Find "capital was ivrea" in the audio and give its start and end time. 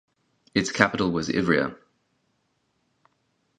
0.71-1.75